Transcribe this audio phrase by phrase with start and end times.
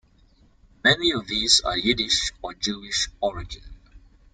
[0.83, 3.61] Many of these are of Yiddish or Jewish origin.